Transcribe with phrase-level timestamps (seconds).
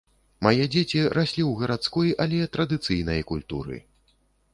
[0.45, 3.77] Мае дзеці раслі ў гарадской, але традыцыйнай культуры.